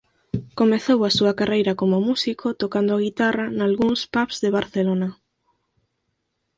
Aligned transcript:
Comezou 0.59 0.99
a 1.03 1.11
súa 1.17 1.33
carreira 1.39 1.73
como 1.81 2.05
músico 2.09 2.47
tocando 2.61 2.91
a 2.93 3.03
guitarra 3.05 3.45
nalgúns 3.57 4.01
pubs 4.13 4.37
de 4.43 4.53
Barcelona. 4.57 5.09